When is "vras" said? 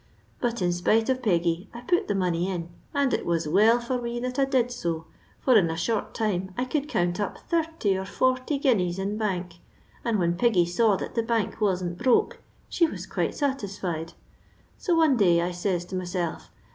12.87-13.07